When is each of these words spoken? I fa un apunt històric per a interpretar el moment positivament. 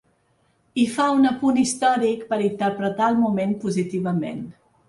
I 0.83 0.85
fa 0.93 1.05
un 1.17 1.27
apunt 1.33 1.59
històric 1.65 2.25
per 2.31 2.39
a 2.39 2.47
interpretar 2.47 3.11
el 3.13 3.23
moment 3.27 3.57
positivament. 3.67 4.43